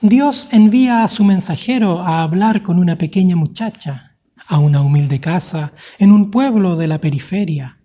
Dios 0.00 0.48
envía 0.52 1.02
a 1.02 1.08
su 1.08 1.24
mensajero 1.24 2.00
a 2.00 2.22
hablar 2.22 2.62
con 2.62 2.78
una 2.78 2.96
pequeña 2.96 3.34
muchacha 3.34 4.16
a 4.46 4.58
una 4.58 4.80
humilde 4.80 5.20
casa 5.20 5.72
en 5.98 6.12
un 6.12 6.30
pueblo 6.30 6.76
de 6.76 6.86
la 6.86 7.00
periferia, 7.00 7.80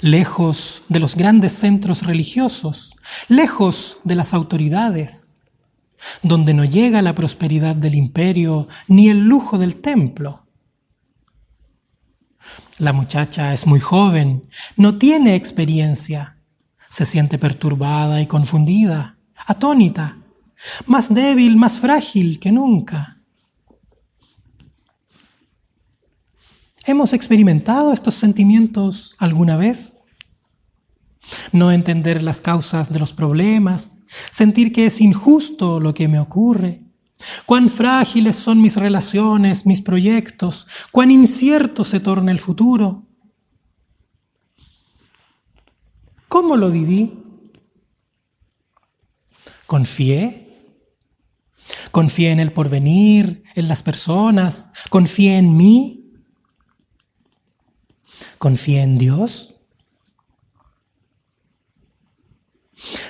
lejos 0.00 0.82
de 0.88 1.00
los 1.00 1.16
grandes 1.16 1.52
centros 1.52 2.04
religiosos, 2.04 2.96
lejos 3.28 3.98
de 4.04 4.14
las 4.14 4.32
autoridades, 4.32 5.34
donde 6.22 6.54
no 6.54 6.64
llega 6.64 7.02
la 7.02 7.16
prosperidad 7.16 7.74
del 7.74 7.96
imperio 7.96 8.68
ni 8.86 9.08
el 9.08 9.24
lujo 9.24 9.58
del 9.58 9.76
templo. 9.76 10.46
La 12.78 12.92
muchacha 12.92 13.52
es 13.52 13.66
muy 13.66 13.80
joven, 13.80 14.48
no 14.76 14.98
tiene 14.98 15.34
experiencia, 15.34 16.38
se 16.88 17.04
siente 17.04 17.38
perturbada 17.38 18.22
y 18.22 18.26
confundida, 18.26 19.18
atónita, 19.46 20.17
más 20.86 21.12
débil, 21.12 21.56
más 21.56 21.78
frágil 21.78 22.38
que 22.38 22.52
nunca. 22.52 23.18
¿Hemos 26.88 27.12
experimentado 27.12 27.92
estos 27.92 28.14
sentimientos 28.14 29.14
alguna 29.18 29.56
vez? 29.56 29.98
No 31.52 31.70
entender 31.70 32.22
las 32.22 32.40
causas 32.40 32.90
de 32.90 32.98
los 32.98 33.12
problemas, 33.12 33.98
sentir 34.30 34.72
que 34.72 34.86
es 34.86 35.02
injusto 35.02 35.80
lo 35.80 35.92
que 35.92 36.08
me 36.08 36.18
ocurre, 36.18 36.82
cuán 37.44 37.68
frágiles 37.68 38.36
son 38.36 38.62
mis 38.62 38.76
relaciones, 38.76 39.66
mis 39.66 39.82
proyectos, 39.82 40.66
cuán 40.90 41.10
incierto 41.10 41.84
se 41.84 42.00
torna 42.00 42.32
el 42.32 42.38
futuro. 42.38 43.06
¿Cómo 46.28 46.56
lo 46.56 46.70
viví? 46.70 47.12
¿Confié? 49.66 50.47
Confié 51.90 52.30
en 52.30 52.40
el 52.40 52.52
porvenir, 52.52 53.42
en 53.54 53.68
las 53.68 53.82
personas, 53.82 54.70
confié 54.90 55.36
en 55.38 55.56
mí, 55.56 56.12
confié 58.38 58.82
en 58.82 58.98
Dios. 58.98 59.54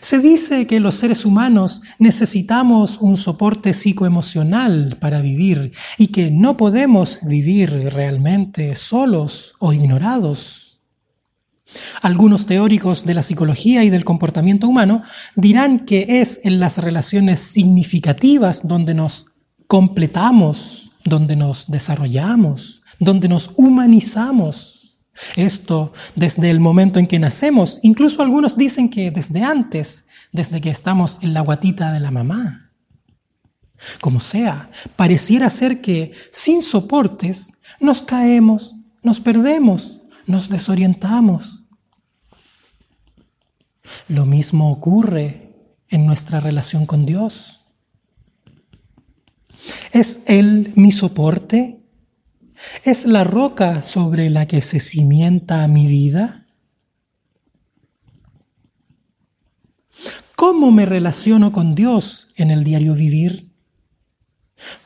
Se 0.00 0.18
dice 0.18 0.66
que 0.66 0.80
los 0.80 0.94
seres 0.94 1.26
humanos 1.26 1.82
necesitamos 1.98 2.98
un 2.98 3.18
soporte 3.18 3.74
psicoemocional 3.74 4.96
para 4.98 5.20
vivir 5.20 5.72
y 5.98 6.08
que 6.08 6.30
no 6.30 6.56
podemos 6.56 7.18
vivir 7.22 7.70
realmente 7.92 8.74
solos 8.76 9.54
o 9.58 9.74
ignorados. 9.74 10.67
Algunos 12.00 12.46
teóricos 12.46 13.04
de 13.04 13.14
la 13.14 13.22
psicología 13.22 13.84
y 13.84 13.90
del 13.90 14.04
comportamiento 14.04 14.68
humano 14.68 15.02
dirán 15.36 15.80
que 15.80 16.20
es 16.20 16.40
en 16.44 16.60
las 16.60 16.78
relaciones 16.78 17.40
significativas 17.40 18.66
donde 18.66 18.94
nos 18.94 19.26
completamos, 19.66 20.90
donde 21.04 21.36
nos 21.36 21.66
desarrollamos, 21.66 22.82
donde 22.98 23.28
nos 23.28 23.50
humanizamos. 23.56 24.98
Esto 25.36 25.92
desde 26.14 26.48
el 26.50 26.60
momento 26.60 26.98
en 26.98 27.06
que 27.06 27.18
nacemos, 27.18 27.80
incluso 27.82 28.22
algunos 28.22 28.56
dicen 28.56 28.88
que 28.88 29.10
desde 29.10 29.42
antes, 29.42 30.06
desde 30.32 30.60
que 30.60 30.70
estamos 30.70 31.18
en 31.22 31.34
la 31.34 31.40
guatita 31.40 31.92
de 31.92 32.00
la 32.00 32.10
mamá. 32.10 32.72
Como 34.00 34.20
sea, 34.20 34.70
pareciera 34.96 35.50
ser 35.50 35.80
que 35.80 36.12
sin 36.32 36.62
soportes 36.62 37.52
nos 37.80 38.02
caemos, 38.02 38.74
nos 39.02 39.20
perdemos, 39.20 39.98
nos 40.26 40.48
desorientamos. 40.48 41.57
Lo 44.08 44.26
mismo 44.26 44.70
ocurre 44.70 45.54
en 45.88 46.06
nuestra 46.06 46.40
relación 46.40 46.86
con 46.86 47.06
Dios. 47.06 47.60
¿Es 49.92 50.20
Él 50.26 50.72
mi 50.76 50.92
soporte? 50.92 51.78
¿Es 52.84 53.06
la 53.06 53.24
roca 53.24 53.82
sobre 53.82 54.30
la 54.30 54.46
que 54.46 54.62
se 54.62 54.80
cimienta 54.80 55.66
mi 55.68 55.86
vida? 55.86 56.46
¿Cómo 60.36 60.70
me 60.70 60.86
relaciono 60.86 61.50
con 61.52 61.74
Dios 61.74 62.28
en 62.36 62.50
el 62.50 62.64
diario 62.64 62.94
vivir? 62.94 63.52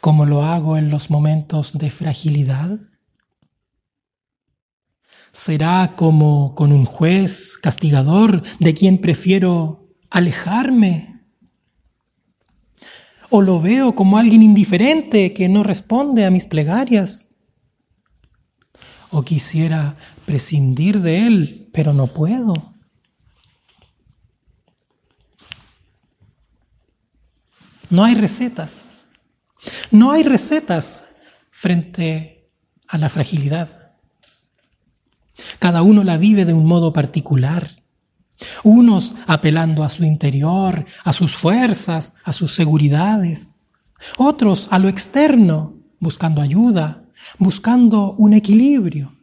¿Cómo 0.00 0.26
lo 0.26 0.44
hago 0.44 0.76
en 0.76 0.90
los 0.90 1.10
momentos 1.10 1.72
de 1.74 1.90
fragilidad? 1.90 2.78
¿Será 5.32 5.94
como 5.96 6.54
con 6.54 6.72
un 6.72 6.84
juez 6.84 7.56
castigador 7.56 8.42
de 8.58 8.74
quien 8.74 8.98
prefiero 8.98 9.88
alejarme? 10.10 11.22
¿O 13.30 13.40
lo 13.40 13.58
veo 13.58 13.94
como 13.94 14.18
alguien 14.18 14.42
indiferente 14.42 15.32
que 15.32 15.48
no 15.48 15.62
responde 15.62 16.26
a 16.26 16.30
mis 16.30 16.44
plegarias? 16.44 17.30
¿O 19.10 19.22
quisiera 19.22 19.96
prescindir 20.26 21.00
de 21.00 21.26
él, 21.26 21.70
pero 21.72 21.94
no 21.94 22.12
puedo? 22.12 22.74
No 27.88 28.04
hay 28.04 28.14
recetas. 28.14 28.84
No 29.90 30.10
hay 30.10 30.24
recetas 30.24 31.04
frente 31.50 32.50
a 32.86 32.98
la 32.98 33.08
fragilidad. 33.08 33.81
Cada 35.58 35.82
uno 35.82 36.04
la 36.04 36.16
vive 36.16 36.44
de 36.44 36.52
un 36.52 36.66
modo 36.66 36.92
particular. 36.92 37.82
Unos 38.64 39.14
apelando 39.26 39.84
a 39.84 39.90
su 39.90 40.04
interior, 40.04 40.86
a 41.04 41.12
sus 41.12 41.36
fuerzas, 41.36 42.14
a 42.24 42.32
sus 42.32 42.54
seguridades. 42.54 43.56
Otros 44.18 44.68
a 44.70 44.78
lo 44.78 44.88
externo, 44.88 45.76
buscando 46.00 46.42
ayuda, 46.42 47.04
buscando 47.38 48.12
un 48.12 48.34
equilibrio. 48.34 49.14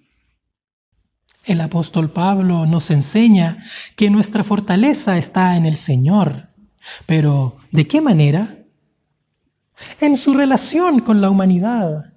El 1.43 1.61
apóstol 1.61 2.11
Pablo 2.11 2.65
nos 2.65 2.91
enseña 2.91 3.57
que 3.95 4.09
nuestra 4.09 4.43
fortaleza 4.43 5.17
está 5.17 5.57
en 5.57 5.65
el 5.65 5.77
Señor. 5.77 6.49
Pero, 7.05 7.57
¿de 7.71 7.87
qué 7.87 8.01
manera? 8.01 8.59
En 9.99 10.17
su 10.17 10.33
relación 10.33 10.99
con 10.99 11.21
la 11.21 11.29
humanidad 11.29 12.08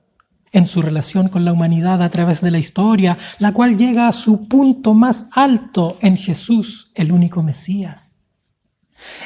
en 0.52 0.66
su 0.66 0.82
relación 0.82 1.28
con 1.28 1.44
la 1.44 1.52
humanidad 1.52 2.02
a 2.02 2.10
través 2.10 2.40
de 2.42 2.50
la 2.50 2.58
historia, 2.58 3.18
la 3.38 3.52
cual 3.52 3.76
llega 3.76 4.06
a 4.06 4.12
su 4.12 4.48
punto 4.48 4.94
más 4.94 5.28
alto 5.32 5.96
en 6.00 6.16
Jesús, 6.16 6.92
el 6.94 7.10
único 7.10 7.42
Mesías. 7.42 8.20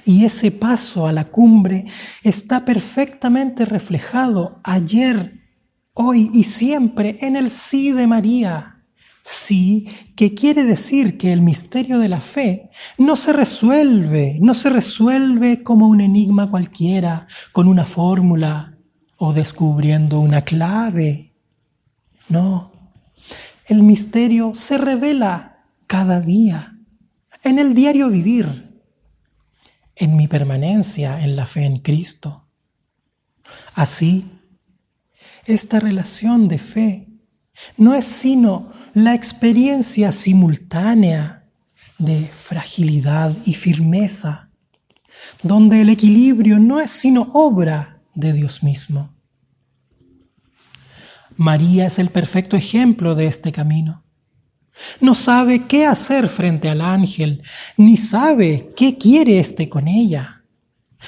Y 0.04 0.24
ese 0.24 0.52
paso 0.52 1.06
a 1.06 1.12
la 1.12 1.24
cumbre 1.24 1.86
está 2.22 2.64
perfectamente 2.64 3.64
reflejado 3.64 4.60
ayer, 4.64 5.40
hoy 5.92 6.30
y 6.32 6.44
siempre 6.44 7.18
en 7.20 7.36
el 7.36 7.50
sí 7.50 7.92
de 7.92 8.06
María. 8.06 8.72
Sí, 9.22 9.88
que 10.14 10.34
quiere 10.34 10.62
decir 10.62 11.18
que 11.18 11.32
el 11.32 11.42
misterio 11.42 11.98
de 11.98 12.08
la 12.08 12.20
fe 12.20 12.70
no 12.96 13.16
se 13.16 13.32
resuelve, 13.32 14.38
no 14.40 14.54
se 14.54 14.70
resuelve 14.70 15.64
como 15.64 15.88
un 15.88 16.00
enigma 16.00 16.48
cualquiera, 16.48 17.26
con 17.50 17.66
una 17.66 17.84
fórmula, 17.84 18.75
o 19.16 19.32
descubriendo 19.32 20.20
una 20.20 20.42
clave. 20.42 21.34
No, 22.28 22.72
el 23.66 23.82
misterio 23.82 24.54
se 24.54 24.78
revela 24.78 25.64
cada 25.86 26.20
día, 26.20 26.78
en 27.42 27.58
el 27.58 27.74
diario 27.74 28.08
vivir, 28.08 28.80
en 29.94 30.16
mi 30.16 30.28
permanencia 30.28 31.22
en 31.22 31.36
la 31.36 31.46
fe 31.46 31.64
en 31.64 31.78
Cristo. 31.78 32.48
Así, 33.74 34.30
esta 35.46 35.80
relación 35.80 36.48
de 36.48 36.58
fe 36.58 37.08
no 37.76 37.94
es 37.94 38.04
sino 38.04 38.72
la 38.94 39.14
experiencia 39.14 40.12
simultánea 40.12 41.48
de 41.98 42.26
fragilidad 42.26 43.34
y 43.46 43.54
firmeza, 43.54 44.50
donde 45.42 45.80
el 45.80 45.88
equilibrio 45.88 46.58
no 46.58 46.80
es 46.80 46.90
sino 46.90 47.28
obra 47.32 48.02
de 48.14 48.32
Dios 48.32 48.62
mismo. 48.62 49.15
María 51.36 51.86
es 51.86 51.98
el 51.98 52.10
perfecto 52.10 52.56
ejemplo 52.56 53.14
de 53.14 53.26
este 53.26 53.52
camino. 53.52 54.04
No 55.00 55.14
sabe 55.14 55.62
qué 55.64 55.86
hacer 55.86 56.28
frente 56.28 56.68
al 56.68 56.80
ángel, 56.80 57.42
ni 57.76 57.96
sabe 57.96 58.72
qué 58.76 58.98
quiere 58.98 59.38
éste 59.38 59.68
con 59.68 59.88
ella. 59.88 60.44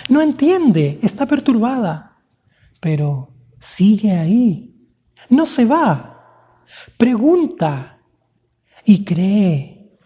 No 0.09 0.23
entiende, 0.23 0.99
está 1.03 1.27
perturbada, 1.27 2.19
pero 2.81 3.35
sigue 3.59 4.13
ahí. 4.13 4.75
No 5.29 5.47
se 5.47 5.65
va. 5.65 6.65
Pregunta 6.97 7.99
y 8.85 9.05
cree 9.05 9.99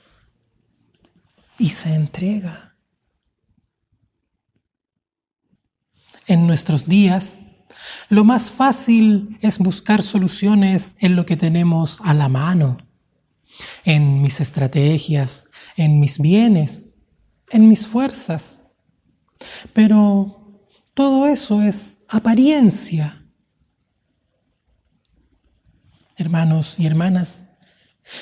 y 1.58 1.70
se 1.70 1.94
entrega. 1.94 2.72
en 6.26 6.46
nuestros 6.46 6.86
días, 6.86 7.38
lo 8.12 8.24
más 8.24 8.50
fácil 8.50 9.38
es 9.40 9.56
buscar 9.56 10.02
soluciones 10.02 10.96
en 11.00 11.16
lo 11.16 11.24
que 11.24 11.38
tenemos 11.38 11.98
a 12.04 12.12
la 12.12 12.28
mano, 12.28 12.76
en 13.84 14.20
mis 14.20 14.38
estrategias, 14.38 15.48
en 15.78 15.98
mis 15.98 16.18
bienes, 16.18 16.94
en 17.52 17.70
mis 17.70 17.86
fuerzas. 17.86 18.60
Pero 19.72 20.60
todo 20.92 21.26
eso 21.26 21.62
es 21.62 22.04
apariencia. 22.06 23.24
Hermanos 26.14 26.74
y 26.76 26.84
hermanas, 26.84 27.48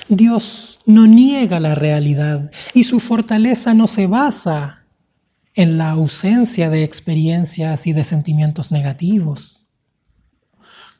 Dios 0.09 0.79
no 0.87 1.09
niega 1.09 1.59
la 1.59 1.75
realidad 1.75 2.53
y 2.75 2.85
su 2.85 3.01
fortaleza 3.01 3.75
no 3.75 3.89
se 3.89 4.07
basa 4.07 4.85
en 5.57 5.79
la 5.79 5.91
ausencia 5.91 6.71
de 6.71 6.85
experiencias 6.85 7.89
y 7.89 7.93
de 7.93 8.05
sentimientos 8.05 8.71
negativos. 8.71 9.60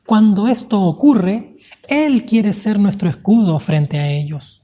Cuando 0.05 0.47
esto 0.47 0.81
ocurre, 0.81 1.57
Él 1.87 2.25
quiere 2.25 2.53
ser 2.53 2.79
nuestro 2.79 3.09
escudo 3.09 3.59
frente 3.59 3.99
a 3.99 4.07
ellos. 4.07 4.63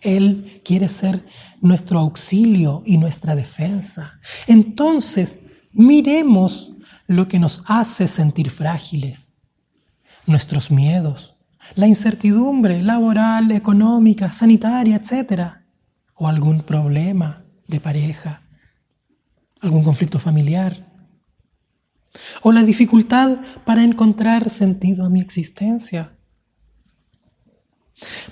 Él 0.00 0.60
quiere 0.64 0.88
ser 0.88 1.24
nuestro 1.60 1.98
auxilio 1.98 2.82
y 2.84 2.98
nuestra 2.98 3.34
defensa. 3.34 4.20
Entonces, 4.46 5.40
miremos 5.72 6.72
lo 7.06 7.26
que 7.26 7.38
nos 7.38 7.62
hace 7.66 8.06
sentir 8.06 8.50
frágiles, 8.50 9.36
nuestros 10.26 10.70
miedos, 10.70 11.36
la 11.74 11.86
incertidumbre 11.86 12.82
laboral, 12.82 13.50
económica, 13.50 14.32
sanitaria, 14.32 14.96
etc. 14.96 15.54
O 16.14 16.28
algún 16.28 16.60
problema 16.60 17.44
de 17.66 17.80
pareja, 17.80 18.42
algún 19.60 19.82
conflicto 19.82 20.18
familiar. 20.18 20.93
O 22.42 22.52
la 22.52 22.62
dificultad 22.62 23.38
para 23.64 23.82
encontrar 23.82 24.50
sentido 24.50 25.04
a 25.04 25.10
mi 25.10 25.20
existencia. 25.20 26.16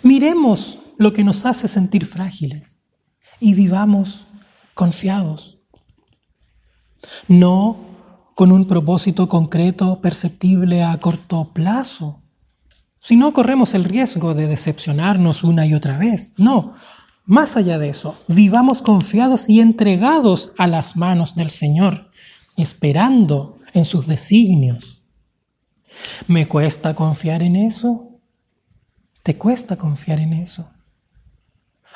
Miremos 0.03 0.81
lo 0.99 1.13
que 1.13 1.25
nos 1.25 1.47
hace 1.47 1.69
sentir 1.69 2.07
frágiles 2.07 2.81
y 3.41 3.55
vivamos 3.55 4.27
confiados. 4.75 5.59
No 7.29 7.77
con 8.35 8.53
un 8.53 8.67
propósito 8.67 9.29
concreto 9.29 10.01
perceptible 10.01 10.83
a 10.83 10.97
corto 10.99 11.53
plazo, 11.53 12.23
si 13.01 13.17
no 13.17 13.33
corremos 13.33 13.75
el 13.75 13.85
riesgo 13.85 14.33
de 14.33 14.47
decepcionarnos 14.47 15.43
una 15.43 15.67
y 15.67 15.75
otra 15.75 15.99
vez. 15.99 16.35
No, 16.39 16.75
más 17.25 17.57
allá 17.57 17.79
de 17.79 17.89
eso, 17.89 18.17
vivamos 18.29 18.81
confiados 18.81 19.49
y 19.49 19.61
entregados 19.61 20.53
a 20.57 20.69
las 20.69 20.97
manos 20.97 21.35
del 21.35 21.51
Señor, 21.51 22.11
esperando 22.57 23.59
en 23.73 23.85
sus 23.85 24.07
designios. 24.07 25.05
¿Me 26.27 26.47
cuesta 26.47 26.95
confiar 26.95 27.43
en 27.43 27.57
eso? 27.57 28.21
¿Te 29.23 29.37
cuesta 29.37 29.77
confiar 29.77 30.19
en 30.21 30.33
eso? 30.33 30.71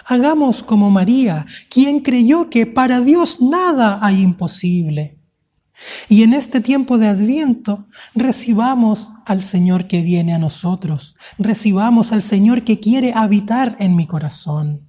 Hagamos 0.04 0.62
como 0.62 0.90
María, 0.90 1.46
quien 1.70 2.00
creyó 2.00 2.50
que 2.50 2.66
para 2.66 3.00
Dios 3.00 3.40
nada 3.40 3.98
hay 4.02 4.22
imposible. 4.22 5.18
Y 6.08 6.22
en 6.22 6.32
este 6.32 6.60
tiempo 6.60 6.96
de 6.98 7.08
adviento 7.08 7.86
recibamos 8.14 9.12
al 9.26 9.42
Señor 9.42 9.86
que 9.86 10.00
viene 10.00 10.32
a 10.32 10.38
nosotros, 10.38 11.16
recibamos 11.38 12.12
al 12.12 12.22
Señor 12.22 12.64
que 12.64 12.80
quiere 12.80 13.12
habitar 13.14 13.76
en 13.78 13.94
mi 13.96 14.06
corazón. 14.06 14.88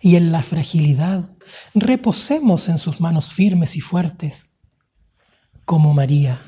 Y 0.00 0.16
en 0.16 0.30
la 0.30 0.42
fragilidad 0.42 1.30
reposemos 1.74 2.68
en 2.68 2.78
sus 2.78 3.00
manos 3.00 3.32
firmes 3.32 3.76
y 3.76 3.80
fuertes, 3.80 4.53
como 5.64 5.94
María. 5.94 6.40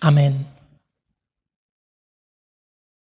Amén. 0.00 0.49